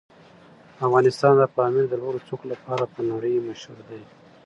افغانستان 0.85 1.33
د 1.37 1.43
پامیر 1.55 1.85
د 1.89 1.93
لوړو 2.01 2.25
څوکو 2.27 2.45
لپاره 2.53 2.83
په 2.93 2.99
نړۍ 3.11 3.33
مشهور 3.47 3.79
دی. 3.89 4.01